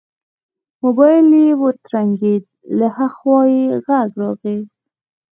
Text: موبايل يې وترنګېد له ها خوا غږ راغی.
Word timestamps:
موبايل 0.83 1.27
يې 1.41 1.49
وترنګېد 1.63 2.43
له 2.77 2.87
ها 2.95 3.07
خوا 3.15 3.39
غږ 3.85 4.09
راغی. 4.21 4.59